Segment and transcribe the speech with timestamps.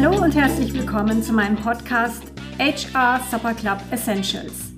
[0.00, 2.22] Hallo und herzlich willkommen zu meinem Podcast
[2.56, 4.70] HR Supper Club Essentials.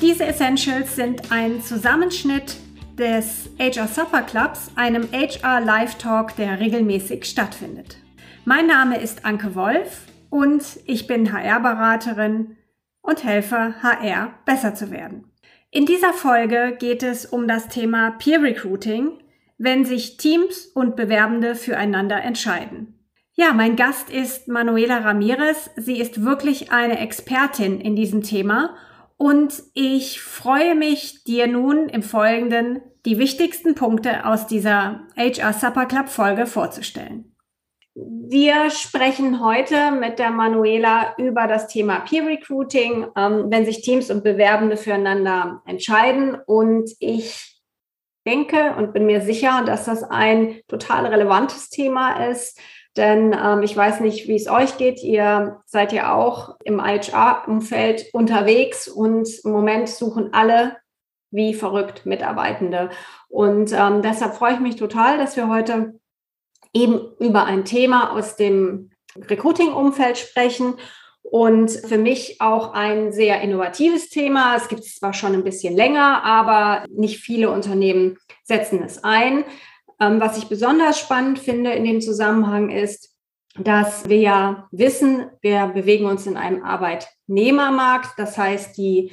[0.00, 2.56] Diese Essentials sind ein Zusammenschnitt
[2.98, 7.98] des HR Supper Clubs, einem HR Live Talk, der regelmäßig stattfindet.
[8.44, 12.56] Mein Name ist Anke Wolf und ich bin HR-Beraterin
[13.00, 15.30] und helfe HR besser zu werden.
[15.70, 19.20] In dieser Folge geht es um das Thema Peer Recruiting,
[19.56, 22.98] wenn sich Teams und Bewerbende füreinander entscheiden.
[23.34, 25.70] Ja, mein Gast ist Manuela Ramirez.
[25.76, 28.76] Sie ist wirklich eine Expertin in diesem Thema
[29.16, 35.86] und ich freue mich, dir nun im Folgenden die wichtigsten Punkte aus dieser HR Supper
[35.86, 37.34] Club Folge vorzustellen.
[37.94, 44.10] Wir sprechen heute mit der Manuela über das Thema Peer Recruiting, ähm, wenn sich Teams
[44.10, 46.36] und Bewerbende füreinander entscheiden.
[46.46, 47.62] Und ich
[48.26, 52.58] denke und bin mir sicher, dass das ein total relevantes Thema ist.
[52.96, 55.02] Denn ähm, ich weiß nicht, wie es euch geht.
[55.02, 60.76] Ihr seid ja auch im IHR-Umfeld unterwegs und im Moment suchen alle
[61.32, 62.90] wie verrückt Mitarbeitende.
[63.28, 65.98] Und ähm, deshalb freue ich mich total, dass wir heute
[66.74, 70.74] eben über ein Thema aus dem Recruiting-Umfeld sprechen
[71.22, 74.56] und für mich auch ein sehr innovatives Thema.
[74.56, 79.44] Es gibt es zwar schon ein bisschen länger, aber nicht viele Unternehmen setzen es ein.
[80.02, 83.14] Ähm, was ich besonders spannend finde in dem Zusammenhang ist,
[83.56, 88.18] dass wir ja wissen, wir bewegen uns in einem Arbeitnehmermarkt.
[88.18, 89.12] Das heißt, die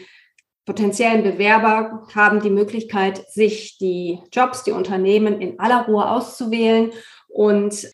[0.65, 6.91] potenziellen Bewerber haben die Möglichkeit, sich die Jobs, die Unternehmen in aller Ruhe auszuwählen
[7.27, 7.87] und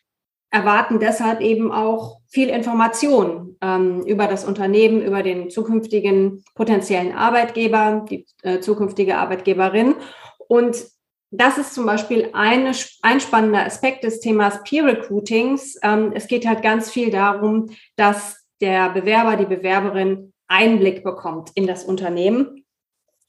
[0.52, 8.06] erwarten deshalb eben auch viel Information ähm, über das Unternehmen, über den zukünftigen potenziellen Arbeitgeber,
[8.10, 9.96] die äh, zukünftige Arbeitgeberin.
[10.48, 10.86] Und
[11.38, 15.78] das ist zum Beispiel eine, ein spannender Aspekt des Themas Peer Recruitings.
[15.82, 21.68] Ähm, es geht halt ganz viel darum, dass der Bewerber, die Bewerberin Einblick bekommt in
[21.68, 22.66] das Unternehmen.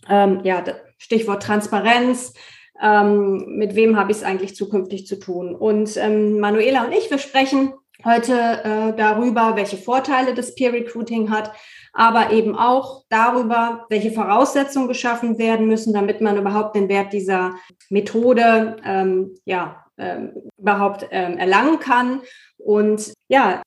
[0.09, 0.63] Ähm, ja,
[0.99, 2.35] Stichwort Transparenz,
[2.81, 5.55] ähm, mit wem habe ich es eigentlich zukünftig zu tun.
[5.55, 7.73] Und Manuela und ich, wir sprechen
[8.05, 11.53] heute äh, darüber, welche Vorteile das Peer Recruiting hat,
[11.97, 17.55] aber eben auch darüber, welche Voraussetzungen geschaffen werden müssen, damit man überhaupt den Wert dieser
[17.89, 22.21] Methode ähm, ja, ähm, überhaupt ähm, erlangen kann.
[22.59, 23.63] Und ja,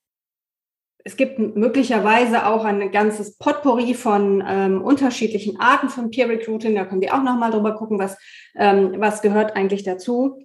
[1.02, 6.76] es gibt möglicherweise auch ein ganzes Potpourri von ähm, unterschiedlichen Arten von Peer Recruiting.
[6.76, 8.16] Da können wir auch nochmal drüber gucken, was,
[8.56, 10.38] ähm, was gehört eigentlich dazu.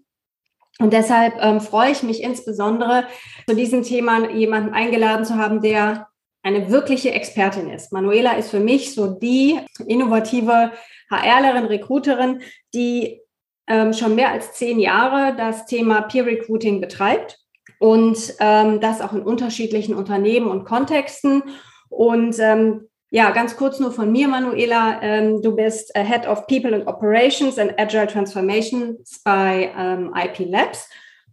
[0.79, 3.05] Und deshalb ähm, freue ich mich insbesondere,
[3.47, 6.07] zu diesem Thema jemanden eingeladen zu haben, der
[6.45, 7.91] eine wirkliche Expertin ist.
[7.91, 10.71] Manuela ist für mich so die innovative
[11.09, 13.19] HRlerin, Recruiterin, die
[13.67, 17.39] ähm, schon mehr als zehn Jahre das Thema Peer Recruiting betreibt
[17.79, 21.41] und ähm, das auch in unterschiedlichen Unternehmen und Kontexten.
[21.89, 25.01] Und ähm, ja, ganz kurz nur von mir, Manuela.
[25.01, 30.47] Ähm, du bist äh, Head of People and Operations and Agile Transformations bei ähm, IP
[30.47, 30.87] Labs.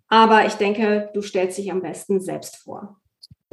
[0.09, 3.02] Aber ich denke, du stellst dich am besten selbst vor.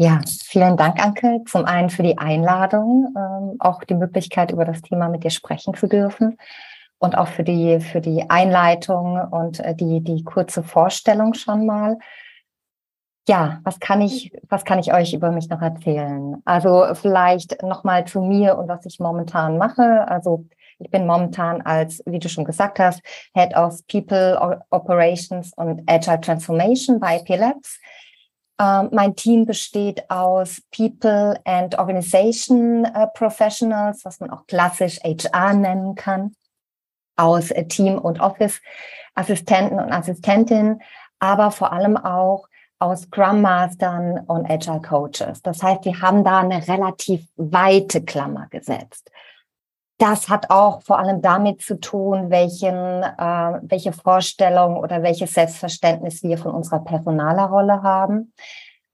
[0.01, 1.41] Ja, vielen Dank, Anke.
[1.45, 5.73] Zum einen für die Einladung, ähm, auch die Möglichkeit, über das Thema mit dir sprechen
[5.73, 6.37] zu dürfen
[6.99, 11.97] und auch für die, für die Einleitung und äh, die, die kurze Vorstellung schon mal
[13.27, 16.41] ja, was kann ich, was kann ich euch über mich noch erzählen?
[16.45, 20.07] Also vielleicht nochmal zu mir und was ich momentan mache.
[20.07, 20.45] Also
[20.79, 23.01] ich bin momentan als, wie du schon gesagt hast,
[23.35, 27.79] Head of People Operations und Agile Transformation bei IP Labs.
[28.59, 35.53] Ähm, mein Team besteht aus People and Organization äh, Professionals, was man auch klassisch HR
[35.53, 36.35] nennen kann,
[37.15, 40.81] aus äh, Team- und Office-Assistenten und Assistentinnen,
[41.19, 42.47] aber vor allem auch
[42.79, 45.41] aus Scrum Mastern und Agile Coaches.
[45.41, 49.11] Das heißt, wir haben da eine relativ weite Klammer gesetzt.
[49.99, 56.23] Das hat auch vor allem damit zu tun, welchen, äh, welche Vorstellung oder welches Selbstverständnis
[56.23, 58.31] wir von unserer Personalerrolle haben,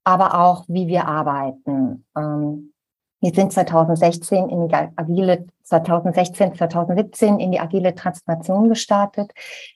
[0.02, 2.04] aber auch wie wir arbeiten.
[2.16, 2.72] Ähm,
[3.20, 9.30] wir sind 2016 in die agile 2016, 2017 in die agile Transformation gestartet.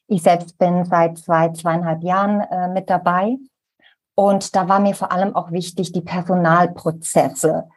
[0.08, 3.36] Ich selbst bin seit zwei, zweieinhalb Jahren äh, mit dabei
[4.16, 7.68] und da war mir vor allem auch wichtig, die Personalprozesse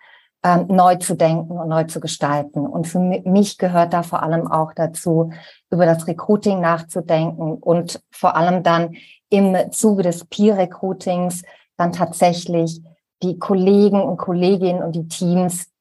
[0.43, 2.67] ähm, neu zu denken und neu zu gestalten.
[2.67, 5.31] Und für mich gehört da vor allem auch dazu,
[5.71, 8.95] über das Recruiting nachzudenken und vor allem dann
[9.29, 11.43] im Zuge des Peer-Recruitings
[11.77, 12.81] dann tatsächlich
[13.23, 15.71] die Kollegen und Kolleginnen und die Teams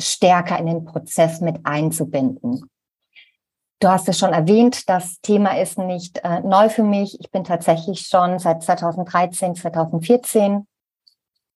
[0.00, 2.68] stärker in den Prozess mit einzubinden.
[3.80, 7.20] Du hast es schon erwähnt, das Thema ist nicht äh, neu für mich.
[7.20, 10.66] Ich bin tatsächlich schon seit 2013, 2014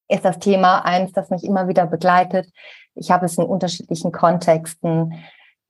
[0.09, 2.51] ist das Thema eins, das mich immer wieder begleitet.
[2.95, 5.15] Ich habe es in unterschiedlichen Kontexten,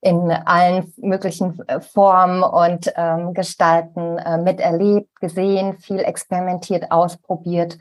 [0.01, 7.77] in allen möglichen äh, Formen und ähm, Gestalten äh, miterlebt, gesehen, viel experimentiert, ausprobiert.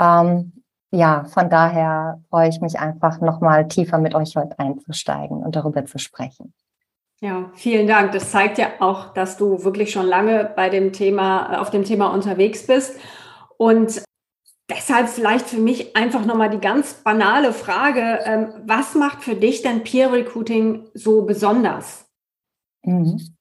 [0.00, 5.54] Ähm, ja, von daher freue ich mich einfach nochmal tiefer mit euch heute einzusteigen und
[5.54, 6.52] darüber zu sprechen.
[7.20, 8.12] Ja, vielen Dank.
[8.12, 12.12] Das zeigt ja auch, dass du wirklich schon lange bei dem Thema, auf dem Thema
[12.14, 12.98] unterwegs bist.
[13.58, 14.02] Und
[14.70, 19.62] deshalb vielleicht für mich einfach nochmal die ganz banale Frage, ähm, was macht für dich
[19.62, 22.06] denn Peer Recruiting so besonders?
[22.82, 23.36] Mhm.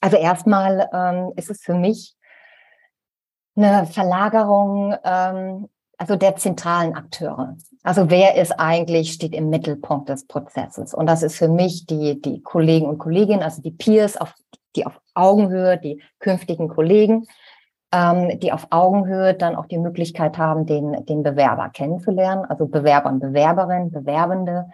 [0.00, 2.14] Also erstmal ähm, ist es für mich
[3.56, 5.68] eine Verlagerung ähm,
[5.98, 7.56] also der zentralen Akteure.
[7.82, 10.94] Also wer ist eigentlich, steht im Mittelpunkt des Prozesses.
[10.94, 14.34] Und das ist für mich die, die Kollegen und Kolleginnen, also die Peers, auf,
[14.76, 17.26] die auf Augenhöhe, die künftigen Kollegen,
[17.94, 23.08] ähm, die auf Augenhöhe dann auch die Möglichkeit haben, den, den Bewerber kennenzulernen, also Bewerber
[23.08, 24.66] und Bewerberin, Bewerbende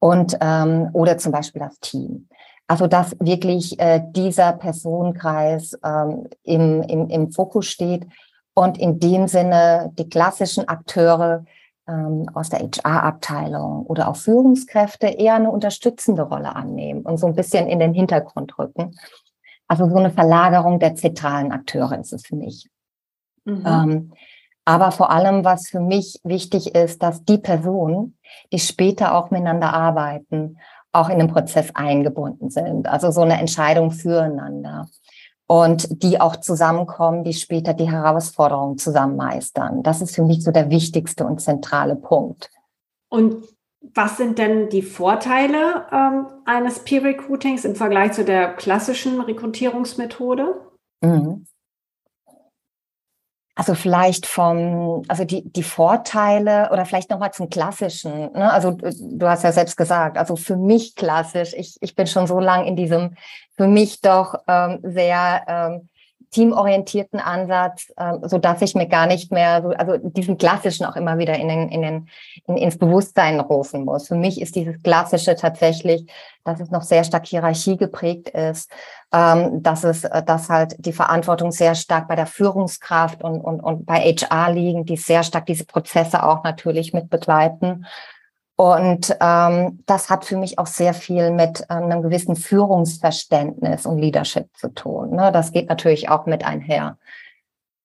[0.00, 2.28] und ähm, oder zum Beispiel das Team.
[2.66, 8.06] Also dass wirklich äh, dieser Personenkreis ähm, im, im, im Fokus steht
[8.54, 11.44] und in dem Sinne die klassischen Akteure
[11.86, 17.36] ähm, aus der HR-Abteilung oder auch Führungskräfte eher eine unterstützende Rolle annehmen und so ein
[17.36, 18.96] bisschen in den Hintergrund rücken.
[19.68, 22.68] Also so eine Verlagerung der zentralen Akteure ist es für mich.
[23.44, 23.64] Mhm.
[23.66, 24.12] Ähm,
[24.64, 28.18] aber vor allem, was für mich wichtig ist, dass die Personen,
[28.52, 30.58] die später auch miteinander arbeiten,
[30.92, 32.86] auch in den Prozess eingebunden sind.
[32.86, 34.88] Also so eine Entscheidung füreinander
[35.46, 39.82] und die auch zusammenkommen, die später die Herausforderungen zusammen meistern.
[39.82, 42.50] Das ist für mich so der wichtigste und zentrale Punkt.
[43.08, 43.42] Und
[43.80, 50.60] was sind denn die Vorteile ähm, eines Peer Recruitings im Vergleich zu der klassischen Rekrutierungsmethode?
[51.00, 51.46] Mhm.
[53.54, 58.30] Also vielleicht vom, also die, die Vorteile oder vielleicht nochmal zum Klassischen.
[58.32, 58.52] Ne?
[58.52, 62.38] Also du hast ja selbst gesagt, also für mich klassisch, ich, ich bin schon so
[62.38, 63.16] lang in diesem
[63.56, 65.88] für mich doch ähm, sehr ähm,
[66.30, 70.96] teamorientierten Ansatz, äh, so dass ich mir gar nicht mehr so, also diesen klassischen auch
[70.96, 72.08] immer wieder in den, in den,
[72.46, 74.08] in, ins Bewusstsein rufen muss.
[74.08, 76.06] Für mich ist dieses klassische tatsächlich,
[76.44, 78.70] dass es noch sehr stark Hierarchie geprägt ist,
[79.12, 83.60] ähm, dass es, äh, dass halt die Verantwortung sehr stark bei der Führungskraft und, und,
[83.60, 87.86] und bei HR liegen, die sehr stark diese Prozesse auch natürlich mit begleiten.
[88.60, 93.98] Und ähm, das hat für mich auch sehr viel mit ähm, einem gewissen Führungsverständnis und
[93.98, 95.10] Leadership zu tun.
[95.10, 95.30] Ne?
[95.30, 96.98] Das geht natürlich auch mit einher.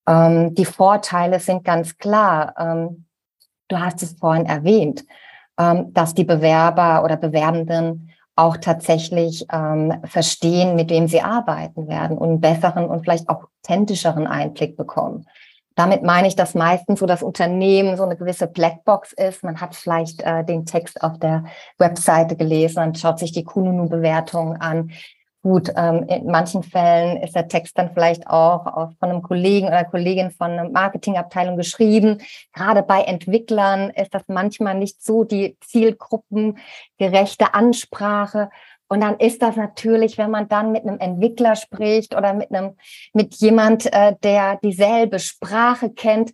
[0.08, 2.54] Ähm, die Vorteile sind ganz klar.
[2.58, 3.04] Ähm,
[3.68, 5.04] du hast es vorhin erwähnt,
[5.60, 12.18] ähm, dass die Bewerber oder Bewerbenden auch tatsächlich ähm, verstehen, mit wem sie arbeiten werden
[12.18, 15.26] und einen besseren und vielleicht auch authentischeren Einblick bekommen.
[15.74, 19.42] Damit meine ich, dass meistens so das Unternehmen so eine gewisse Blackbox ist.
[19.42, 21.44] Man hat vielleicht äh, den Text auf der
[21.78, 24.92] Webseite gelesen und schaut sich die Kununu-Bewertung an.
[25.44, 29.84] Gut, ähm, in manchen Fällen ist der Text dann vielleicht auch von einem Kollegen oder
[29.84, 32.22] Kollegin von einer Marketingabteilung geschrieben.
[32.54, 38.48] Gerade bei Entwicklern ist das manchmal nicht so die zielgruppengerechte Ansprache.
[38.94, 42.76] Und dann ist das natürlich, wenn man dann mit einem Entwickler spricht oder mit einem,
[43.12, 46.32] mit jemand, äh, der dieselbe Sprache kennt,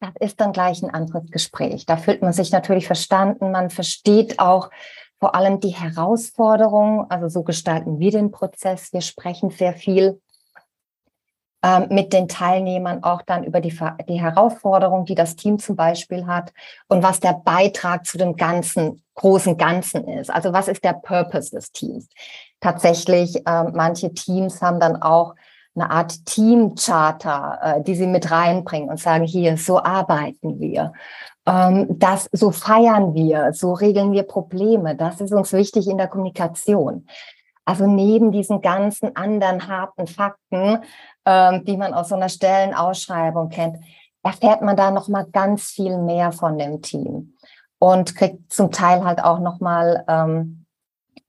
[0.00, 1.84] das ist dann gleich ein anderes Gespräch.
[1.84, 3.50] Da fühlt man sich natürlich verstanden.
[3.50, 4.70] Man versteht auch
[5.20, 7.10] vor allem die Herausforderung.
[7.10, 8.90] Also so gestalten wir den Prozess.
[8.94, 10.18] Wir sprechen sehr viel
[11.90, 13.76] mit den Teilnehmern auch dann über die,
[14.08, 16.52] die Herausforderung, die das Team zum Beispiel hat
[16.86, 20.30] und was der Beitrag zu dem ganzen großen Ganzen ist.
[20.30, 22.08] Also was ist der Purpose des Teams?
[22.60, 25.34] Tatsächlich, äh, manche Teams haben dann auch
[25.74, 30.92] eine Art Teamcharter, äh, die sie mit reinbringen und sagen, hier, so arbeiten wir.
[31.46, 34.96] Ähm, das, so feiern wir, so regeln wir Probleme.
[34.96, 37.06] Das ist uns wichtig in der Kommunikation.
[37.64, 40.78] Also neben diesen ganzen anderen harten Fakten,
[41.28, 43.76] ähm, die man aus so einer Stellenausschreibung kennt,
[44.22, 47.34] erfährt man da noch mal ganz viel mehr von dem Team
[47.78, 50.64] und kriegt zum Teil halt auch noch mal ähm,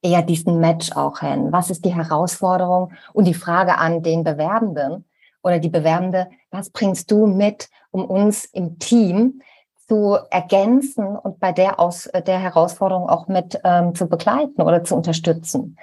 [0.01, 1.51] eher diesen Match auch hin.
[1.51, 5.03] Was ist die Herausforderung und die Frage an den Bewerbenden
[5.43, 9.41] oder die Bewerbende, was bringst du mit, um uns im Team
[9.85, 14.95] zu ergänzen und bei der aus der Herausforderung auch mit ähm, zu begleiten oder zu
[14.95, 15.77] unterstützen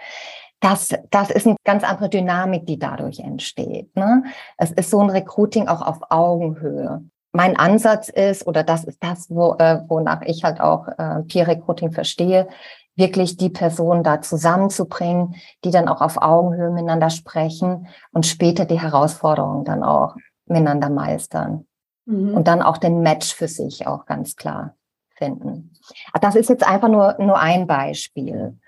[0.60, 3.94] das, das ist eine ganz andere Dynamik, die dadurch entsteht.
[3.96, 4.24] Ne?
[4.56, 7.04] Es ist so ein Recruiting auch auf Augenhöhe.
[7.32, 11.48] Mein Ansatz ist, oder das ist das, wo, äh, wonach ich halt auch äh, Peer
[11.48, 12.48] Recruiting verstehe,
[12.94, 18.80] wirklich die Personen da zusammenzubringen, die dann auch auf Augenhöhe miteinander sprechen und später die
[18.80, 21.66] Herausforderungen dann auch miteinander meistern.
[22.06, 22.34] Mhm.
[22.34, 24.74] Und dann auch den Match für sich auch ganz klar
[25.16, 25.72] finden.
[26.20, 28.58] Das ist jetzt einfach nur, nur ein Beispiel.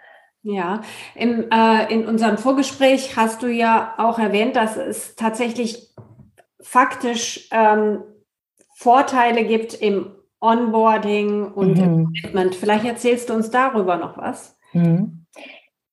[0.51, 0.81] Ja,
[1.15, 5.95] Im, äh, in unserem Vorgespräch hast du ja auch erwähnt, dass es tatsächlich
[6.59, 8.03] faktisch ähm,
[8.75, 11.85] Vorteile gibt im Onboarding und mhm.
[11.85, 12.55] im Commitment.
[12.55, 14.59] Vielleicht erzählst du uns darüber noch was.
[14.73, 15.18] Mhm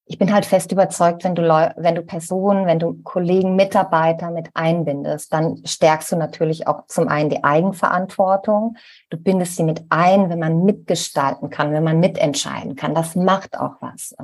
[0.07, 1.41] ich bin halt fest überzeugt, wenn du,
[1.77, 7.07] wenn du Personen, wenn du Kollegen, Mitarbeiter mit einbindest, dann stärkst du natürlich auch zum
[7.07, 8.77] einen die Eigenverantwortung.
[9.09, 12.93] Du bindest sie mit ein, wenn man mitgestalten kann, wenn man mitentscheiden kann.
[12.93, 14.15] Das macht auch was.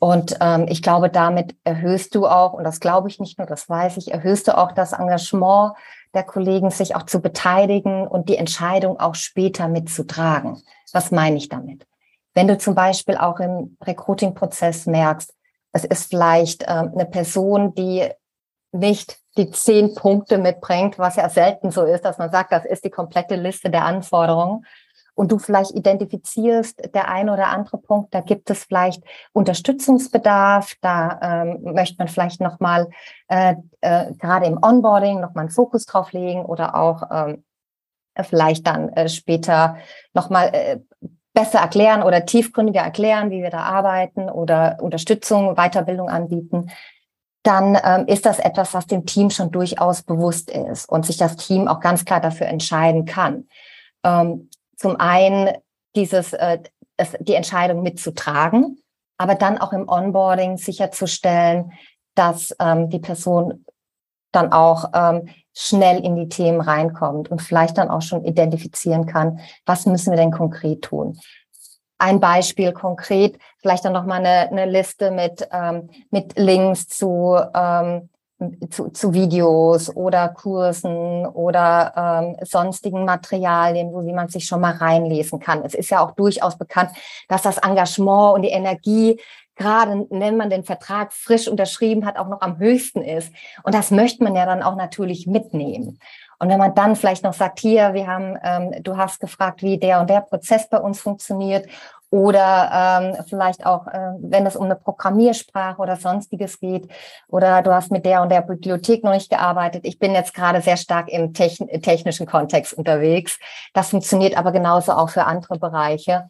[0.00, 3.70] Und ähm, ich glaube, damit erhöhst du auch, und das glaube ich nicht nur, das
[3.70, 5.72] weiß ich, erhöhst du auch das Engagement
[6.12, 10.62] der Kollegen, sich auch zu beteiligen und die Entscheidung auch später mitzutragen.
[10.92, 11.86] Was meine ich damit?
[12.34, 15.32] Wenn du zum Beispiel auch im Recruiting-Prozess merkst,
[15.72, 18.08] es ist vielleicht ähm, eine Person, die
[18.72, 22.84] nicht die zehn Punkte mitbringt, was ja selten so ist, dass man sagt, das ist
[22.84, 24.66] die komplette Liste der Anforderungen.
[25.16, 31.20] Und du vielleicht identifizierst der ein oder andere Punkt, da gibt es vielleicht Unterstützungsbedarf, da
[31.22, 32.88] ähm, möchte man vielleicht nochmal
[33.28, 37.44] äh, äh, gerade im Onboarding nochmal einen Fokus drauf legen oder auch ähm,
[38.22, 39.76] vielleicht dann äh, später
[40.14, 40.78] nochmal äh,
[41.34, 46.70] besser erklären oder tiefgründiger erklären, wie wir da arbeiten oder Unterstützung, Weiterbildung anbieten,
[47.42, 51.36] dann ähm, ist das etwas, was dem Team schon durchaus bewusst ist und sich das
[51.36, 53.48] Team auch ganz klar dafür entscheiden kann.
[54.02, 55.54] Ähm, zum einen
[55.94, 56.60] dieses, äh,
[56.96, 58.78] es, die Entscheidung mitzutragen,
[59.18, 61.72] aber dann auch im Onboarding sicherzustellen,
[62.14, 63.64] dass ähm, die Person
[64.32, 69.40] dann auch ähm, schnell in die Themen reinkommt und vielleicht dann auch schon identifizieren kann,
[69.64, 71.18] was müssen wir denn konkret tun.
[71.96, 77.38] Ein Beispiel konkret, vielleicht dann noch mal eine, eine Liste mit, ähm, mit Links zu,
[77.54, 78.10] ähm,
[78.70, 85.38] zu, zu Videos oder Kursen oder ähm, sonstigen Materialien, wo man sich schon mal reinlesen
[85.38, 85.62] kann.
[85.64, 86.90] Es ist ja auch durchaus bekannt,
[87.28, 89.20] dass das Engagement und die Energie
[89.56, 93.32] gerade wenn man den Vertrag frisch unterschrieben hat, auch noch am höchsten ist.
[93.62, 95.98] Und das möchte man ja dann auch natürlich mitnehmen.
[96.38, 99.78] Und wenn man dann vielleicht noch sagt, hier, wir haben, ähm, du hast gefragt, wie
[99.78, 101.66] der und der Prozess bei uns funktioniert
[102.14, 102.70] oder
[103.18, 106.88] ähm, vielleicht auch, äh, wenn es um eine Programmiersprache oder sonstiges geht
[107.26, 109.84] oder du hast mit der und der Bibliothek noch nicht gearbeitet.
[109.84, 113.40] Ich bin jetzt gerade sehr stark im technischen Kontext unterwegs.
[113.72, 116.28] Das funktioniert aber genauso auch für andere Bereiche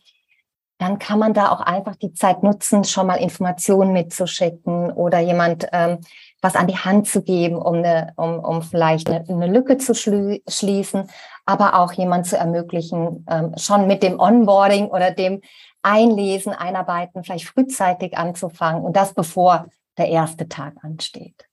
[0.78, 5.68] dann kann man da auch einfach die Zeit nutzen, schon mal Informationen mitzuschicken oder jemand
[5.72, 6.00] ähm,
[6.42, 9.94] was an die Hand zu geben, um, eine, um, um vielleicht eine, eine Lücke zu
[9.94, 11.08] schließen,
[11.46, 15.40] aber auch jemand zu ermöglichen, ähm, schon mit dem Onboarding oder dem
[15.82, 19.66] Einlesen, Einarbeiten vielleicht frühzeitig anzufangen und das bevor
[19.98, 21.46] der erste Tag ansteht.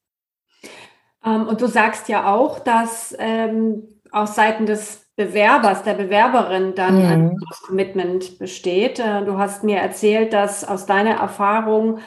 [1.25, 6.95] Ähm, und du sagst ja auch, dass ähm, aus Seiten des Bewerbers, der Bewerberin dann
[6.95, 7.05] mhm.
[7.05, 8.99] ein Commitment besteht.
[8.99, 11.99] Äh, du hast mir erzählt, dass aus deiner Erfahrung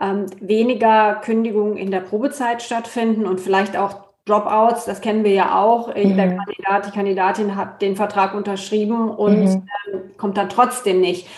[0.00, 5.60] ähm, weniger Kündigungen in der Probezeit stattfinden und vielleicht auch Dropouts, das kennen wir ja
[5.60, 5.88] auch.
[5.88, 6.16] Mhm.
[6.16, 9.68] Der Kandidat, die Kandidatin hat den Vertrag unterschrieben und mhm.
[9.92, 11.28] ähm, kommt dann trotzdem nicht.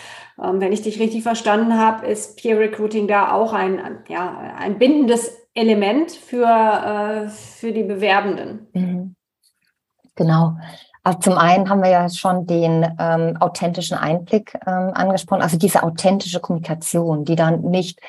[0.41, 4.77] Ähm, wenn ich dich richtig verstanden habe, ist Peer Recruiting da auch ein, ja, ein
[4.77, 8.67] bindendes Element für, äh, für die Bewerbenden.
[8.73, 9.15] Mhm.
[10.15, 10.53] Genau.
[11.03, 15.83] Also zum einen haben wir ja schon den ähm, authentischen Einblick ähm, angesprochen, also diese
[15.83, 17.99] authentische Kommunikation, die dann nicht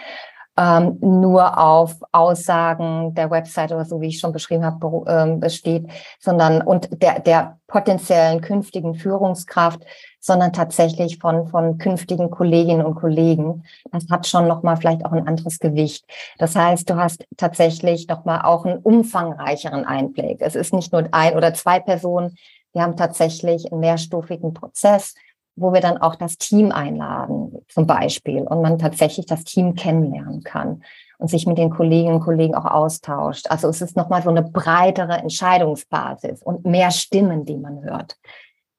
[0.59, 5.87] ähm, nur auf Aussagen der Website oder so, wie ich schon beschrieben habe, ähm, besteht,
[6.19, 9.81] sondern und der, der potenziellen künftigen Führungskraft,
[10.19, 13.65] sondern tatsächlich von, von künftigen Kolleginnen und Kollegen.
[13.93, 16.05] Das hat schon nochmal vielleicht auch ein anderes Gewicht.
[16.39, 20.39] Das heißt, du hast tatsächlich nochmal auch einen umfangreicheren Einblick.
[20.41, 22.37] Es ist nicht nur ein oder zwei Personen,
[22.73, 25.15] wir haben tatsächlich einen mehrstufigen Prozess,
[25.57, 30.43] wo wir dann auch das Team einladen, zum Beispiel, und man tatsächlich das Team kennenlernen
[30.43, 30.83] kann
[31.19, 33.51] und sich mit den Kolleginnen und Kollegen auch austauscht.
[33.51, 38.17] Also es ist nochmal so eine breitere Entscheidungsbasis und mehr Stimmen, die man hört.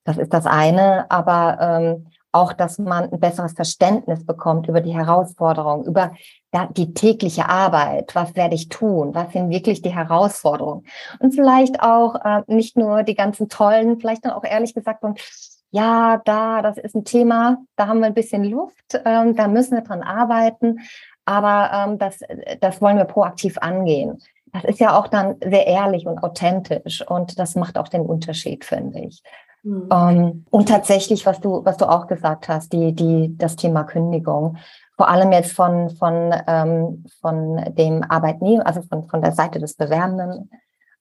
[0.03, 4.93] Das ist das eine, aber ähm, auch, dass man ein besseres Verständnis bekommt über die
[4.93, 6.11] Herausforderungen, über
[6.71, 10.85] die tägliche Arbeit, was werde ich tun, was sind wirklich die Herausforderungen
[11.19, 15.03] und vielleicht auch äh, nicht nur die ganzen tollen, vielleicht dann auch ehrlich gesagt,
[15.71, 19.75] ja, da, das ist ein Thema, da haben wir ein bisschen Luft, ähm, da müssen
[19.75, 20.79] wir dran arbeiten,
[21.25, 22.19] aber ähm, das,
[22.61, 24.19] das wollen wir proaktiv angehen.
[24.53, 28.63] Das ist ja auch dann sehr ehrlich und authentisch und das macht auch den Unterschied,
[28.63, 29.21] finde ich.
[29.63, 29.89] Mhm.
[29.91, 34.57] Ähm, und tatsächlich, was du, was du auch gesagt hast, die, die, das Thema Kündigung,
[34.95, 39.75] vor allem jetzt von, von, ähm, von dem Arbeitnehmer, also von, von der Seite des
[39.75, 40.49] Bewerbenden,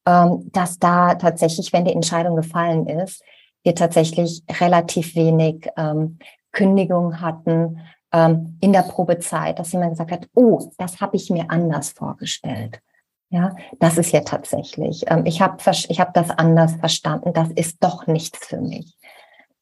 [0.07, 3.23] ähm, dass da tatsächlich, wenn die Entscheidung gefallen ist,
[3.67, 6.19] wir tatsächlich relativ wenig ähm,
[6.53, 7.81] Kündigung hatten
[8.13, 12.81] ähm, in der Probezeit, dass jemand gesagt hat, oh, das habe ich mir anders vorgestellt.
[13.29, 15.05] Ja, das ist ja tatsächlich.
[15.09, 17.33] Ähm, ich habe ich hab das anders verstanden.
[17.35, 18.97] Das ist doch nichts für mich.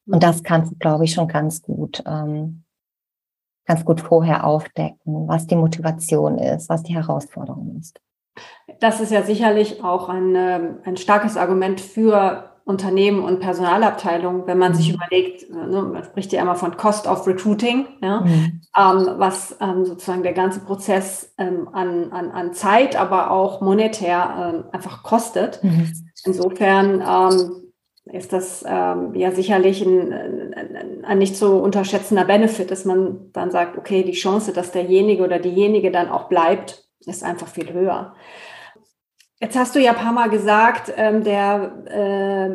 [0.07, 2.65] Und das kannst du, glaube ich, schon ganz gut, ähm,
[3.65, 7.99] ganz gut vorher aufdecken, was die Motivation ist, was die Herausforderung ist.
[8.81, 14.57] Das ist ja sicherlich auch ein, ähm, ein starkes Argument für Unternehmen und Personalabteilungen, wenn
[14.57, 14.77] man mhm.
[14.77, 18.63] sich überlegt, ne, man spricht ja immer von Cost of Recruiting, ja, mhm.
[18.77, 24.65] ähm, was ähm, sozusagen der ganze Prozess ähm, an, an, an Zeit, aber auch monetär
[24.73, 25.63] äh, einfach kostet.
[25.63, 25.93] Mhm.
[26.25, 27.65] Insofern ähm,
[28.07, 33.51] ist das ähm, ja sicherlich ein, ein, ein, nicht so unterschätzender Benefit, dass man dann
[33.51, 38.15] sagt, okay, die Chance, dass derjenige oder diejenige dann auch bleibt, ist einfach viel höher.
[39.45, 42.49] Jetzt hast du ja ein paar Mal gesagt, ähm, der äh,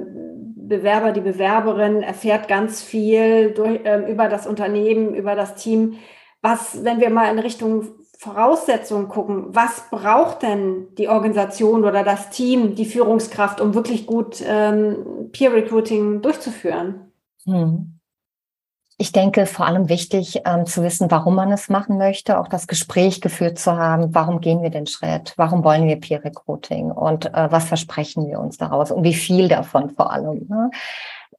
[0.55, 5.99] Bewerber, die Bewerberin erfährt ganz viel durch, ähm, über das Unternehmen, über das Team.
[6.41, 7.83] Was, wenn wir mal in Richtung
[8.17, 14.43] Voraussetzungen gucken, was braucht denn die Organisation oder das Team, die Führungskraft, um wirklich gut
[14.43, 17.11] ähm, Peer Recruiting durchzuführen?
[17.45, 17.98] Hm.
[19.01, 22.67] Ich denke, vor allem wichtig ähm, zu wissen, warum man es machen möchte, auch das
[22.67, 27.33] Gespräch geführt zu haben, warum gehen wir den Schritt, warum wollen wir Peer Recruiting und
[27.33, 30.45] äh, was versprechen wir uns daraus und wie viel davon vor allem.
[30.49, 30.69] Ne?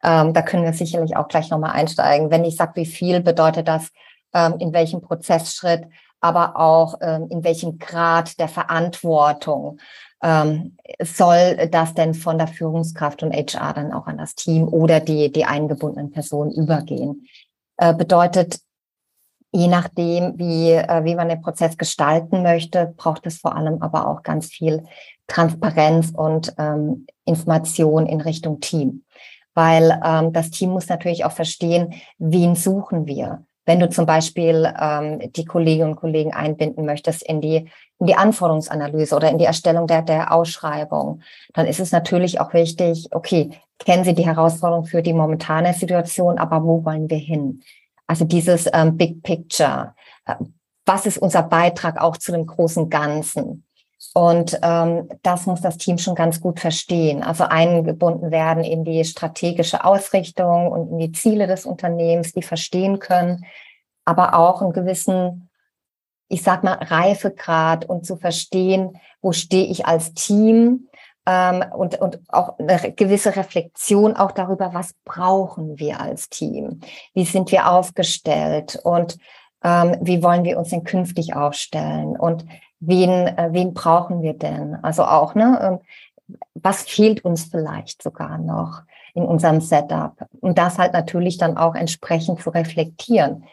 [0.02, 2.30] Ähm, da können wir sicherlich auch gleich nochmal einsteigen.
[2.30, 3.90] Wenn ich sage, wie viel, bedeutet das,
[4.32, 5.84] ähm, in welchem Prozessschritt,
[6.18, 9.80] aber auch ähm, in welchem Grad der Verantwortung
[10.22, 15.00] ähm, soll das denn von der Führungskraft und HR dann auch an das Team oder
[15.00, 17.26] die, die eingebundenen Personen übergehen?
[17.80, 18.60] Äh, bedeutet,
[19.52, 24.06] je nachdem, wie, äh, wie man den Prozess gestalten möchte, braucht es vor allem aber
[24.06, 24.84] auch ganz viel
[25.26, 29.04] Transparenz und ähm, Information in Richtung Team.
[29.54, 33.46] Weil ähm, das Team muss natürlich auch verstehen, wen suchen wir.
[33.70, 38.16] Wenn du zum Beispiel ähm, die Kolleginnen und Kollegen einbinden möchtest in die, in die
[38.16, 41.22] Anforderungsanalyse oder in die Erstellung der, der Ausschreibung,
[41.54, 46.36] dann ist es natürlich auch wichtig, okay, kennen Sie die Herausforderung für die momentane Situation,
[46.40, 47.62] aber wo wollen wir hin?
[48.08, 49.94] Also dieses ähm, Big Picture.
[50.26, 50.34] Äh,
[50.84, 53.62] was ist unser Beitrag auch zu dem großen Ganzen?
[54.14, 57.22] Und ähm, das muss das Team schon ganz gut verstehen.
[57.22, 62.98] Also eingebunden werden in die strategische Ausrichtung und in die Ziele des Unternehmens, die verstehen
[62.98, 63.44] können,
[64.04, 65.50] aber auch einen gewissen,
[66.28, 70.88] ich sag mal, Reifegrad und zu verstehen, wo stehe ich als Team
[71.26, 76.80] ähm, und, und auch eine gewisse Reflexion auch darüber, was brauchen wir als Team?
[77.14, 78.80] Wie sind wir aufgestellt?
[78.82, 79.18] Und
[79.62, 82.16] ähm, wie wollen wir uns denn künftig aufstellen?
[82.16, 82.46] Und
[82.80, 84.76] wen, äh, wen brauchen wir denn?
[84.82, 88.82] Also auch, ne, ähm, was fehlt uns vielleicht sogar noch
[89.14, 90.28] in unserem Setup?
[90.40, 93.44] Und das halt natürlich dann auch entsprechend zu reflektieren.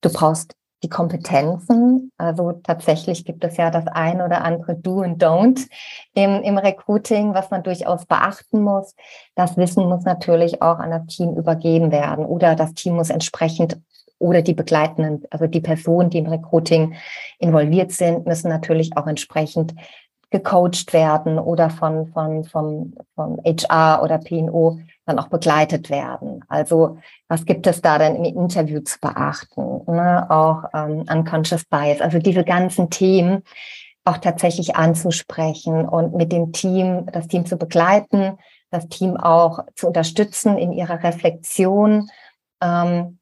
[0.00, 2.12] Du brauchst die Kompetenzen.
[2.18, 5.68] Also tatsächlich gibt es ja das ein oder andere Do und Don't
[6.14, 8.94] im, im Recruiting, was man durchaus beachten muss.
[9.34, 13.80] Das Wissen muss natürlich auch an das Team übergeben werden oder das Team muss entsprechend
[14.18, 16.94] oder die begleitenden, also die Personen, die im Recruiting
[17.38, 19.74] involviert sind, müssen natürlich auch entsprechend
[20.30, 26.44] gecoacht werden oder von, von, von, von HR oder PNO dann auch begleitet werden.
[26.48, 26.98] Also
[27.28, 29.82] was gibt es da denn im Interview zu beachten?
[29.86, 30.26] Ne?
[30.28, 33.42] Auch ähm, Unconscious Bias, also diese ganzen Themen
[34.04, 38.38] auch tatsächlich anzusprechen und mit dem Team, das Team zu begleiten,
[38.70, 42.08] das Team auch zu unterstützen in ihrer Reflexion.
[42.62, 43.18] Ähm,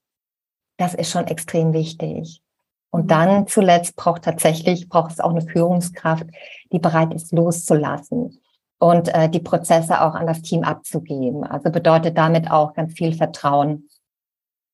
[0.76, 2.42] das ist schon extrem wichtig.
[2.90, 3.08] Und mhm.
[3.08, 6.26] dann zuletzt braucht tatsächlich, braucht es auch eine Führungskraft,
[6.72, 8.40] die bereit ist, loszulassen
[8.78, 11.44] und äh, die Prozesse auch an das Team abzugeben.
[11.44, 13.88] Also bedeutet damit auch ganz viel Vertrauen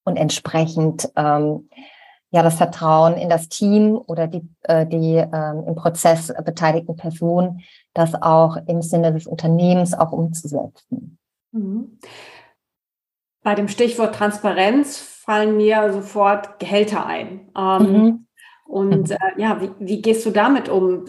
[0.04, 1.68] und entsprechend ähm,
[2.30, 7.60] ja das Vertrauen in das Team oder die, äh, die ähm, im Prozess beteiligten Personen,
[7.94, 11.18] das auch im Sinne des Unternehmens auch umzusetzen.
[11.52, 11.98] Mhm.
[13.42, 17.50] Bei dem Stichwort Transparenz fallen mir sofort Gehälter ein.
[17.56, 18.26] Ähm, mhm.
[18.64, 19.16] Und mhm.
[19.16, 21.04] äh, ja, wie, wie, gehst du damit um?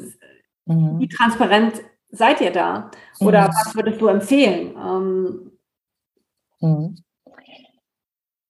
[0.66, 1.00] Mhm.
[1.00, 2.92] Wie transparent seid ihr da?
[3.20, 3.48] Oder mhm.
[3.48, 4.76] was würdest du empfehlen?
[4.76, 5.52] Ähm,
[6.60, 6.96] mhm.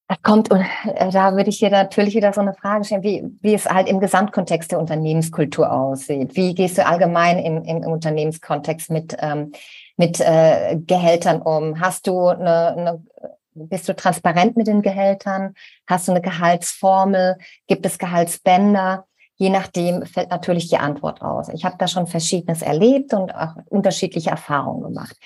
[0.08, 3.24] Das kommt, und äh, da würde ich dir natürlich wieder so eine Frage stellen, wie,
[3.41, 6.36] wie es halt im Gesamtkontext der Unternehmenskultur aussieht.
[6.36, 9.54] Wie gehst du allgemein im, im, im Unternehmenskontext mit, ähm,
[9.95, 11.80] mit äh, Gehältern um?
[11.80, 13.04] Hast du eine, eine
[13.53, 15.53] bist du transparent mit den Gehältern?
[15.87, 17.37] Hast du eine Gehaltsformel?
[17.67, 19.05] Gibt es Gehaltsbänder?
[19.35, 21.49] Je nachdem fällt natürlich die Antwort raus.
[21.53, 25.17] Ich habe da schon Verschiedenes erlebt und auch unterschiedliche Erfahrungen gemacht.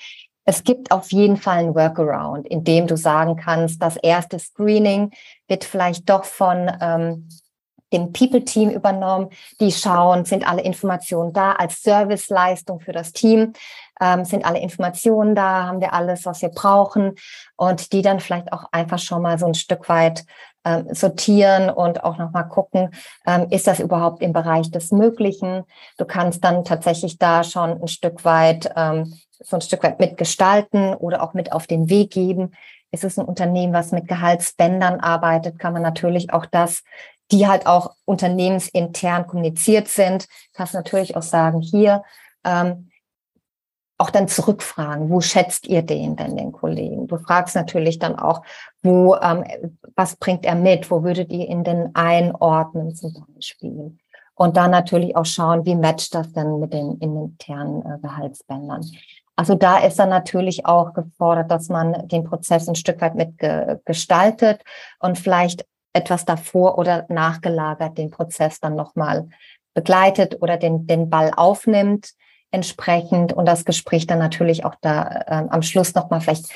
[0.44, 5.10] Es gibt auf jeden Fall ein Workaround, in dem du sagen kannst, das erste Screening
[5.48, 7.28] wird vielleicht doch von ähm,
[7.92, 9.30] dem People-Team übernommen.
[9.60, 13.52] Die schauen, sind alle Informationen da als Serviceleistung für das Team,
[14.00, 17.14] ähm, sind alle Informationen da, haben wir alles, was wir brauchen
[17.56, 20.24] und die dann vielleicht auch einfach schon mal so ein Stück weit
[20.64, 22.90] ähm, sortieren und auch nochmal gucken,
[23.26, 25.64] ähm, ist das überhaupt im Bereich des Möglichen?
[25.96, 30.94] Du kannst dann tatsächlich da schon ein Stück weit, ähm, so ein Stück weit mitgestalten
[30.94, 32.52] oder auch mit auf den Weg geben.
[32.90, 36.82] Ist es ein Unternehmen, was mit Gehaltsbändern arbeitet, kann man natürlich auch das
[37.32, 42.02] die halt auch unternehmensintern kommuniziert sind, kannst natürlich auch sagen, hier
[42.44, 42.90] ähm,
[43.98, 47.06] auch dann zurückfragen, wo schätzt ihr den denn, den Kollegen?
[47.06, 48.42] Du fragst natürlich dann auch,
[48.82, 49.44] wo, ähm,
[49.94, 50.90] was bringt er mit?
[50.90, 53.96] Wo würdet ihr ihn denn einordnen zum Beispiel?
[54.34, 58.82] Und dann natürlich auch schauen, wie matcht das denn mit den internen äh, Gehaltsbändern?
[59.34, 64.62] Also da ist dann natürlich auch gefordert, dass man den Prozess ein Stück weit mitgestaltet
[64.98, 69.28] und vielleicht etwas davor oder nachgelagert den Prozess dann nochmal
[69.74, 72.12] begleitet oder den, den Ball aufnimmt
[72.50, 76.46] entsprechend und das Gespräch dann natürlich auch da äh, am Schluss nochmal vielleicht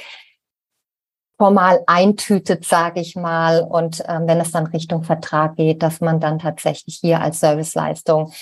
[1.41, 3.63] formal eintütet, sage ich mal.
[3.63, 8.33] Und ähm, wenn es dann Richtung Vertrag geht, dass man dann tatsächlich hier als Serviceleistung,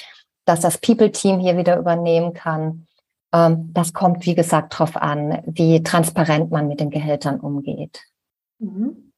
[0.45, 2.87] dass das People-Team hier wieder übernehmen kann.
[3.33, 8.03] Ähm, das kommt, wie gesagt, darauf an, wie transparent man mit den Gehältern umgeht.
[8.59, 9.13] Mhm.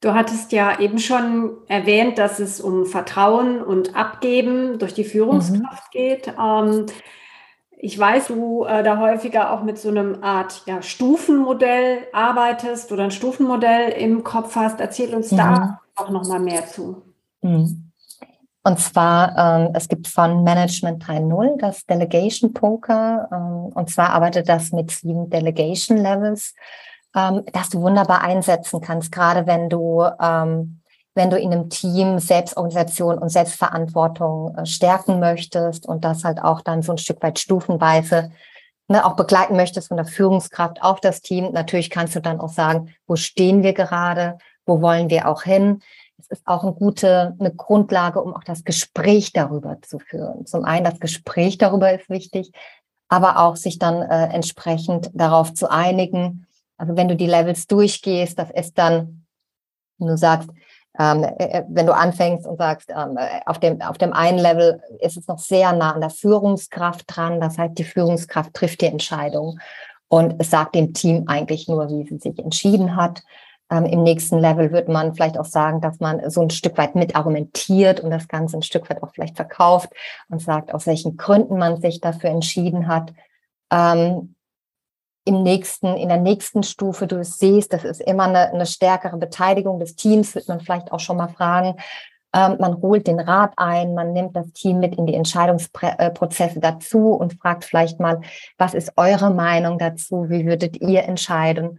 [0.00, 5.92] Du hattest ja eben schon erwähnt, dass es um Vertrauen und Abgeben durch die Führungskraft
[5.92, 5.98] mhm.
[5.98, 6.28] geht.
[6.38, 6.86] Ähm,
[7.82, 13.04] ich weiß, du äh, da häufiger auch mit so einem Art ja, Stufenmodell arbeitest oder
[13.04, 14.80] ein Stufenmodell im Kopf hast.
[14.80, 15.36] Erzähl uns mhm.
[15.36, 17.02] da auch noch mal mehr zu.
[17.42, 17.90] Mhm.
[18.62, 23.28] Und zwar, ähm, es gibt von Management 3.0 das Delegation Poker.
[23.32, 26.54] Ähm, und zwar arbeitet das mit sieben Delegation Levels
[27.14, 30.79] ähm, dass du wunderbar einsetzen kannst, gerade wenn du, ähm,
[31.14, 36.60] wenn du in einem Team Selbstorganisation und Selbstverantwortung äh, stärken möchtest und das halt auch
[36.60, 38.30] dann so ein Stück weit stufenweise
[38.88, 41.52] ne, auch begleiten möchtest von der Führungskraft auf das Team.
[41.52, 45.80] Natürlich kannst du dann auch sagen, wo stehen wir gerade, wo wollen wir auch hin.
[46.18, 50.46] Es ist auch eine gute eine Grundlage, um auch das Gespräch darüber zu führen.
[50.46, 52.52] Zum einen das Gespräch darüber ist wichtig,
[53.08, 56.46] aber auch sich dann äh, entsprechend darauf zu einigen,
[56.76, 59.26] also wenn du die Levels durchgehst, das ist dann,
[59.98, 60.48] wenn du sagst,
[60.98, 64.38] ähm, äh, äh, wenn du anfängst und sagst, ähm, äh, auf, dem, auf dem einen
[64.38, 67.40] Level ist es noch sehr nah an der Führungskraft dran.
[67.40, 69.58] Das heißt, die Führungskraft trifft die Entscheidung
[70.08, 73.22] und es sagt dem Team eigentlich nur, wie sie sich entschieden hat.
[73.70, 76.96] Ähm, Im nächsten Level wird man vielleicht auch sagen, dass man so ein Stück weit
[76.96, 79.90] mit argumentiert und das Ganze ein Stück weit auch vielleicht verkauft
[80.28, 83.12] und sagt, aus welchen Gründen man sich dafür entschieden hat.
[83.72, 84.34] Ähm,
[85.30, 89.16] im nächsten, in der nächsten Stufe du es siehst, das ist immer eine, eine stärkere
[89.16, 91.76] Beteiligung des Teams, wird man vielleicht auch schon mal fragen.
[92.34, 97.12] Ähm, man holt den Rat ein, man nimmt das Team mit in die Entscheidungsprozesse dazu
[97.12, 98.20] und fragt vielleicht mal,
[98.58, 100.28] was ist eure Meinung dazu?
[100.28, 101.78] Wie würdet ihr entscheiden?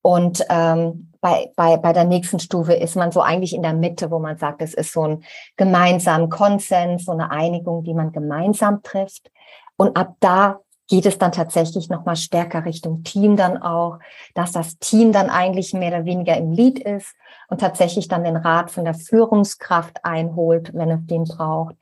[0.00, 4.10] Und ähm, bei, bei, bei der nächsten Stufe ist man so eigentlich in der Mitte,
[4.10, 5.24] wo man sagt, es ist so ein
[5.58, 9.30] gemeinsamer Konsens, so eine Einigung, die man gemeinsam trifft.
[9.76, 13.98] Und ab da geht es dann tatsächlich nochmal stärker Richtung Team dann auch,
[14.34, 17.14] dass das Team dann eigentlich mehr oder weniger im Lead ist
[17.48, 21.76] und tatsächlich dann den Rat von der Führungskraft einholt, wenn es den braucht.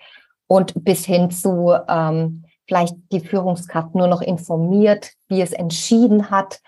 [0.47, 6.61] Und bis hin zu ähm, vielleicht die Führungskraft nur noch informiert, wie es entschieden hat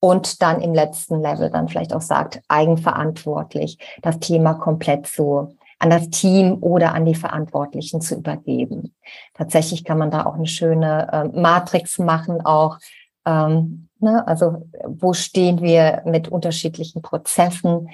[0.00, 5.90] und dann im letzten Level dann vielleicht auch sagt, eigenverantwortlich das Thema komplett so an
[5.90, 8.94] das Team oder an die Verantwortlichen zu übergeben.
[9.34, 12.78] Tatsächlich kann man da auch eine schöne äh, Matrix machen, auch
[13.26, 17.90] ähm, ne, also wo stehen wir mit unterschiedlichen Prozessen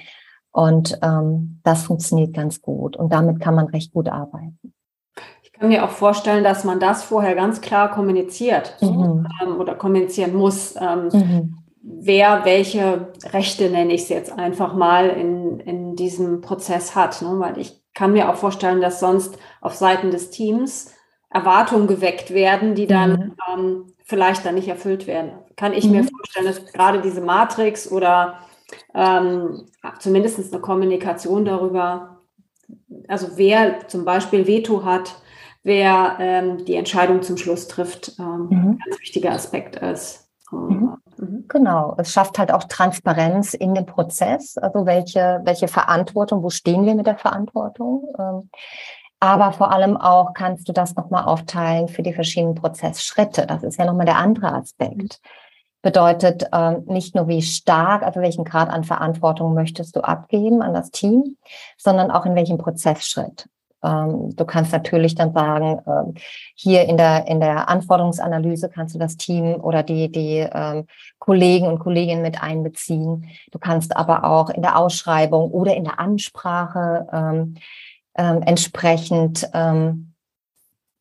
[0.51, 4.73] und ähm, das funktioniert ganz gut und damit kann man recht gut arbeiten.
[5.43, 9.27] Ich kann mir auch vorstellen, dass man das vorher ganz klar kommuniziert mhm.
[9.43, 10.75] ähm, oder kommunizieren muss.
[10.77, 16.95] Ähm, mhm wer welche Rechte, nenne ich es jetzt einfach mal, in, in diesem Prozess
[16.95, 17.21] hat.
[17.21, 17.39] Ne?
[17.39, 20.93] Weil ich kann mir auch vorstellen, dass sonst auf Seiten des Teams
[21.29, 23.35] Erwartungen geweckt werden, die dann mhm.
[23.53, 25.31] ähm, vielleicht dann nicht erfüllt werden.
[25.55, 25.91] Kann ich mhm.
[25.91, 28.39] mir vorstellen, dass gerade diese Matrix oder
[28.93, 29.65] ähm,
[29.99, 32.21] zumindest eine Kommunikation darüber,
[33.07, 35.21] also wer zum Beispiel Veto hat,
[35.63, 38.51] wer ähm, die Entscheidung zum Schluss trifft, ähm, mhm.
[38.51, 40.29] ein ganz wichtiger Aspekt ist.
[40.51, 40.97] Mhm.
[41.21, 41.45] Mhm.
[41.47, 44.57] Genau, es schafft halt auch Transparenz in dem Prozess.
[44.57, 48.13] Also welche, welche Verantwortung, wo stehen wir mit der Verantwortung?
[48.19, 48.49] Ähm,
[49.19, 53.45] Aber vor allem auch kannst du das nochmal aufteilen für die verschiedenen Prozessschritte.
[53.45, 55.21] Das ist ja nochmal der andere Aspekt.
[55.83, 60.73] Bedeutet äh, nicht nur, wie stark, also welchen Grad an Verantwortung möchtest du abgeben an
[60.73, 61.37] das Team,
[61.77, 63.47] sondern auch in welchem Prozessschritt.
[63.83, 66.13] Ähm, du kannst natürlich dann sagen, ähm,
[66.55, 70.85] hier in der, in der Anforderungsanalyse kannst du das Team oder die, die ähm,
[71.19, 73.27] Kollegen und Kolleginnen mit einbeziehen.
[73.51, 77.55] Du kannst aber auch in der Ausschreibung oder in der Ansprache ähm,
[78.15, 80.11] ähm, entsprechend ähm,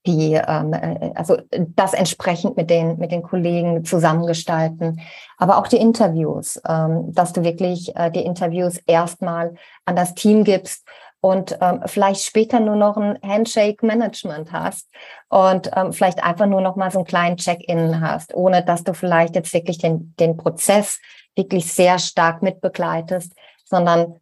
[0.06, 5.00] die, ähm, äh, also das entsprechend mit den, mit den Kollegen zusammengestalten,
[5.36, 10.44] aber auch die Interviews, ähm, dass du wirklich äh, die Interviews erstmal an das Team
[10.44, 10.86] gibst
[11.20, 14.88] und ähm, vielleicht später nur noch ein Handshake-Management hast
[15.28, 18.94] und ähm, vielleicht einfach nur noch mal so einen kleinen Check-in hast, ohne dass du
[18.94, 20.98] vielleicht jetzt wirklich den, den Prozess
[21.36, 24.20] wirklich sehr stark mitbegleitest, sondern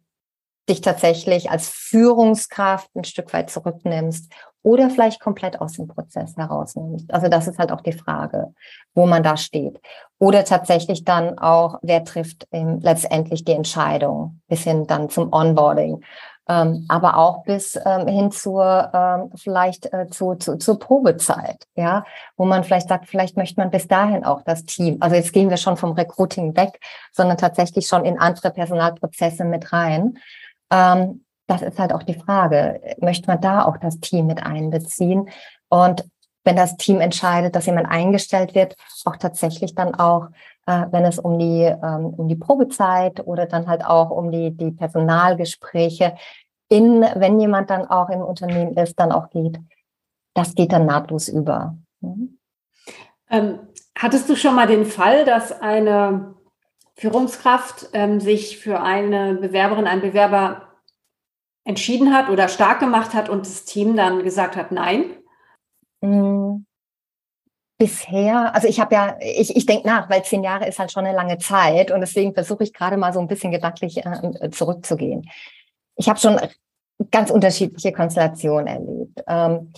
[0.67, 4.31] dich tatsächlich als Führungskraft ein Stück weit zurücknimmst
[4.61, 7.11] oder vielleicht komplett aus dem Prozess herausnimmst.
[7.13, 8.53] Also das ist halt auch die Frage,
[8.93, 9.79] wo man da steht.
[10.19, 16.03] Oder tatsächlich dann auch, wer trifft ähm, letztendlich die Entscheidung bis hin dann zum Onboarding
[16.49, 22.03] ähm, aber auch bis ähm, hin zur ähm, vielleicht äh, zu, zu, zur Probezeit, ja,
[22.37, 24.97] wo man vielleicht sagt, vielleicht möchte man bis dahin auch das Team.
[24.99, 26.79] Also jetzt gehen wir schon vom Recruiting weg,
[27.11, 30.17] sondern tatsächlich schon in andere Personalprozesse mit rein.
[30.71, 35.29] Ähm, das ist halt auch die Frage, möchte man da auch das Team mit einbeziehen?
[35.69, 36.03] Und
[36.49, 40.29] wenn das Team entscheidet, dass jemand eingestellt wird, auch tatsächlich dann auch
[40.65, 44.51] äh, wenn es um die, ähm, um die Probezeit oder dann halt auch um die,
[44.51, 46.15] die Personalgespräche
[46.69, 49.59] in, wenn jemand dann auch im Unternehmen ist, dann auch geht.
[50.35, 51.75] Das geht dann nahtlos über.
[52.01, 52.37] Mhm.
[53.31, 53.59] Ähm,
[53.97, 56.35] hattest du schon mal den Fall, dass eine
[56.95, 60.67] Führungskraft ähm, sich für eine Bewerberin, einen Bewerber
[61.63, 65.18] entschieden hat oder stark gemacht hat und das Team dann gesagt hat, nein?
[66.01, 66.65] Mhm
[67.79, 71.05] bisher, also ich habe ja, ich, ich denke nach, weil zehn Jahre ist halt schon
[71.05, 75.29] eine lange Zeit und deswegen versuche ich gerade mal so ein bisschen gedanklich äh, zurückzugehen.
[75.95, 76.37] Ich habe schon
[77.09, 79.23] ganz unterschiedliche Konstellationen erlebt.
[79.27, 79.71] Ähm,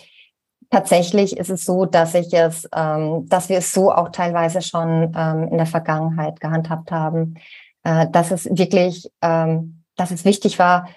[0.72, 5.14] tatsächlich ist es so, dass ich es, ähm, dass wir es so auch teilweise schon
[5.16, 7.36] ähm, in der Vergangenheit gehandhabt haben,
[7.84, 10.88] äh, dass es wirklich, ähm, dass es wichtig war,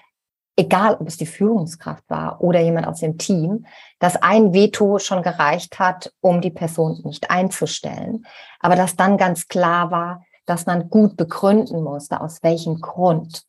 [0.56, 3.66] egal ob es die Führungskraft war oder jemand aus dem Team,
[3.98, 8.24] dass ein Veto schon gereicht hat, um die Person nicht einzustellen.
[8.60, 13.44] Aber dass dann ganz klar war, dass man gut begründen musste, aus welchem Grund.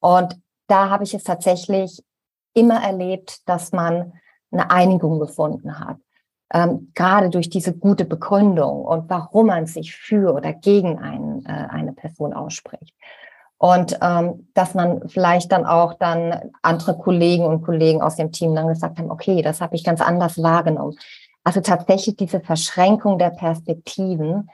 [0.00, 2.02] Und da habe ich es tatsächlich
[2.54, 4.14] immer erlebt, dass man
[4.50, 5.98] eine Einigung gefunden hat.
[6.52, 11.68] Ähm, gerade durch diese gute Begründung und warum man sich für oder gegen einen, äh,
[11.70, 12.94] eine Person ausspricht.
[13.62, 18.54] Und ähm, dass man vielleicht dann auch dann andere Kollegen und Kollegen aus dem Team
[18.54, 20.96] dann gesagt haben, okay, das habe ich ganz anders wahrgenommen.
[21.44, 24.48] Also tatsächlich diese Verschränkung der Perspektiven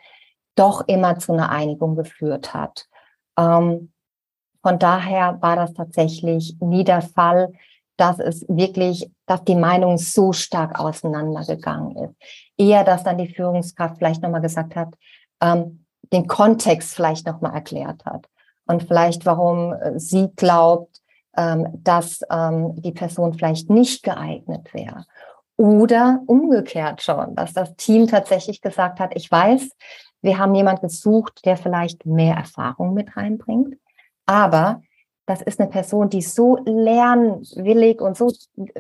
[0.57, 2.87] doch immer zu einer Einigung geführt hat.
[3.39, 3.93] Ähm,
[4.61, 7.53] von daher war das tatsächlich nie der Fall,
[7.97, 12.15] dass es wirklich, dass die Meinung so stark auseinandergegangen ist.
[12.59, 14.97] Eher, dass dann die Führungskraft vielleicht nochmal gesagt hat,
[15.41, 18.27] ähm, den Kontext vielleicht nochmal erklärt hat
[18.67, 21.01] und vielleicht warum äh, sie glaubt,
[21.37, 25.07] ähm, dass ähm, die Person vielleicht nicht geeignet wäre.
[25.57, 29.71] Oder umgekehrt schon, dass das Team tatsächlich gesagt hat, ich weiß,
[30.23, 33.77] wir haben jemand gesucht, der vielleicht mehr Erfahrung mit reinbringt,
[34.27, 34.83] aber
[35.27, 38.31] das ist eine Person, die so lernwillig und so,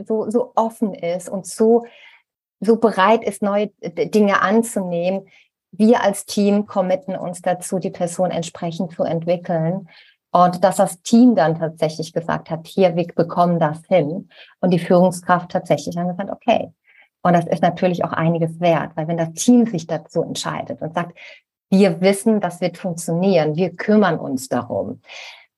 [0.04, 1.84] so, so offen ist und so,
[2.60, 5.28] so bereit ist, neue Dinge anzunehmen,
[5.78, 9.88] wir als Team committen uns dazu, die Person entsprechend zu entwickeln.
[10.32, 14.28] Und dass das Team dann tatsächlich gesagt hat, hier, wir bekommen das hin.
[14.60, 16.72] Und die Führungskraft tatsächlich dann gesagt, okay.
[17.22, 20.94] Und das ist natürlich auch einiges wert, weil wenn das Team sich dazu entscheidet und
[20.94, 21.18] sagt,
[21.70, 25.00] wir wissen, das wird funktionieren, wir kümmern uns darum,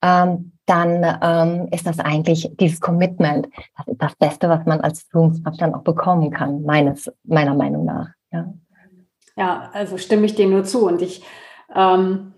[0.02, 5.02] ähm, dann ähm, ist das eigentlich dieses Commitment, das ist das Beste, was man als
[5.11, 8.09] Führungskraft dann auch bekommen kann, meines, meiner Meinung nach.
[8.31, 8.52] Ja.
[9.38, 10.85] Ja, also stimme ich dir nur zu.
[10.85, 11.22] Und ich,
[11.74, 12.35] ähm,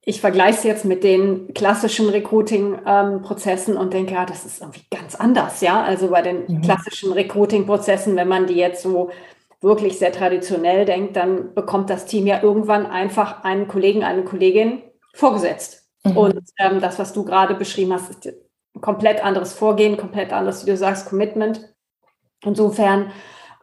[0.00, 4.84] ich vergleiche es jetzt mit den klassischen Recruiting-Prozessen ähm, und denke, ja, das ist irgendwie
[4.90, 5.82] ganz anders, ja.
[5.82, 6.62] Also bei den mhm.
[6.62, 9.10] klassischen Recruiting-Prozessen, wenn man die jetzt so
[9.60, 14.82] wirklich sehr traditionell denkt, dann bekommt das Team ja irgendwann einfach einen Kollegen, eine Kollegin
[15.12, 15.86] vorgesetzt.
[16.04, 16.16] Mhm.
[16.16, 18.26] Und ähm, das, was du gerade beschrieben hast, ist
[18.74, 21.74] ein komplett anderes Vorgehen, komplett anderes, wie du sagst, Commitment.
[22.42, 23.10] Insofern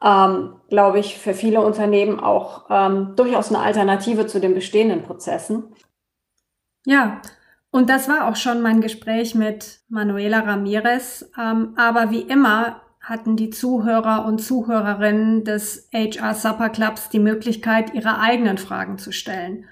[0.03, 5.65] ähm, glaube ich, für viele Unternehmen auch ähm, durchaus eine Alternative zu den bestehenden Prozessen.
[6.83, 7.21] Ja,
[7.69, 11.29] und das war auch schon mein Gespräch mit Manuela Ramirez.
[11.39, 17.93] Ähm, aber wie immer hatten die Zuhörer und Zuhörerinnen des HR Supper Clubs die Möglichkeit,
[17.93, 19.65] ihre eigenen Fragen zu stellen.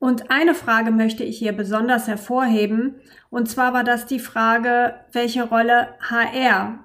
[0.00, 2.96] Und eine Frage möchte ich hier besonders hervorheben,
[3.30, 6.80] und zwar war das die Frage, welche Rolle HR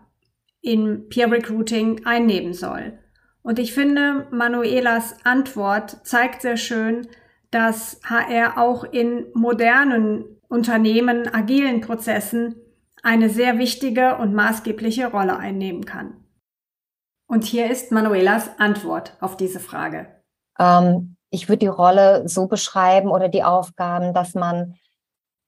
[0.62, 3.00] in Peer Recruiting einnehmen soll.
[3.44, 7.08] Und ich finde, Manuelas Antwort zeigt sehr schön,
[7.52, 12.56] dass HR auch in modernen Unternehmen, agilen Prozessen
[13.04, 16.24] eine sehr wichtige und maßgebliche Rolle einnehmen kann.
[17.28, 20.08] Und hier ist Manuelas Antwort auf diese Frage.
[20.58, 24.76] Ähm, ich würde die Rolle so beschreiben oder die Aufgaben, dass man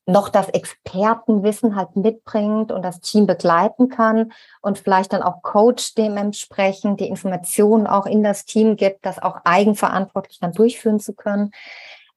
[0.05, 5.95] noch das Expertenwissen halt mitbringt und das Team begleiten kann und vielleicht dann auch Coach
[5.95, 11.51] dementsprechend die Informationen auch in das Team gibt, das auch eigenverantwortlich dann durchführen zu können.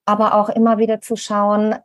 [0.05, 1.77] Aber auch immer wieder zu schauen,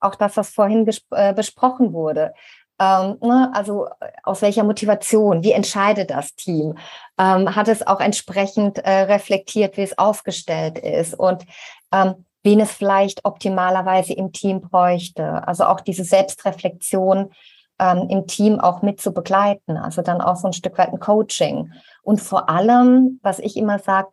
[0.00, 2.34] auch das, was vorhin äh, besprochen wurde.
[2.80, 3.88] Ähm, ne, also
[4.24, 6.76] aus welcher Motivation, wie entscheidet das Team?
[7.18, 11.14] Ähm, hat es auch entsprechend äh, reflektiert, wie es aufgestellt ist?
[11.14, 11.44] Und
[11.92, 15.46] ähm, wen es vielleicht optimalerweise im Team bräuchte.
[15.48, 17.32] Also auch diese Selbstreflexion
[17.80, 19.76] ähm, im Team auch mit zu begleiten.
[19.76, 21.72] Also dann auch so ein Stück weit ein Coaching.
[22.02, 24.08] Und vor allem, was ich immer sage,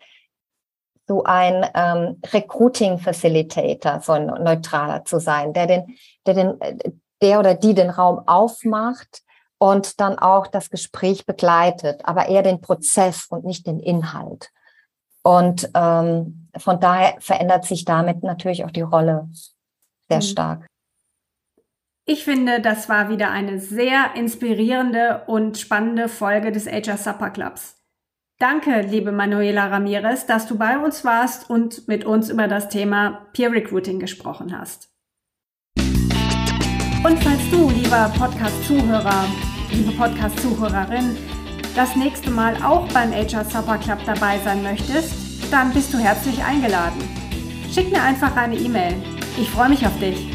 [1.07, 6.57] so ein ähm, Recruiting Facilitator, so ein neutraler zu sein, der den, der den,
[7.21, 9.21] der oder die den Raum aufmacht
[9.57, 14.49] und dann auch das Gespräch begleitet, aber eher den Prozess und nicht den Inhalt.
[15.21, 19.29] Und ähm, von daher verändert sich damit natürlich auch die Rolle
[20.07, 20.21] sehr mhm.
[20.21, 20.67] stark.
[22.05, 27.77] Ich finde, das war wieder eine sehr inspirierende und spannende Folge des HR Supper Clubs.
[28.39, 33.27] Danke, liebe Manuela Ramirez, dass du bei uns warst und mit uns über das Thema
[33.33, 34.89] Peer Recruiting gesprochen hast.
[35.77, 39.25] Und falls du, lieber Podcast-Zuhörer,
[39.71, 41.15] liebe Podcast-Zuhörerin,
[41.75, 46.41] das nächste Mal auch beim HR Supper Club dabei sein möchtest, dann bist du herzlich
[46.43, 47.01] eingeladen.
[47.73, 48.95] Schick mir einfach eine E-Mail.
[49.37, 50.30] Ich freue mich auf dich.